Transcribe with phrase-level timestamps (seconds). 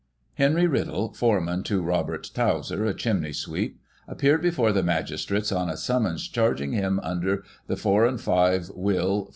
[0.41, 5.69] —Henry Riddle, foreman to Robert Towser, a chimney sweep, appeared before the magis trates on
[5.69, 9.29] a summons charging him under the 4 & 5 Wil.